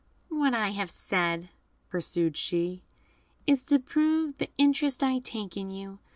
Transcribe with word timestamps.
"What 0.29 0.55
I 0.55 0.71
have 0.71 0.89
said," 0.89 1.49
pursued 1.91 2.35
she, 2.35 2.81
"is 3.45 3.63
to 3.65 3.77
prove 3.77 4.39
the 4.39 4.49
interest 4.57 5.03
I 5.03 5.19
take 5.19 5.55
in 5.55 5.69
you. 5.69 5.99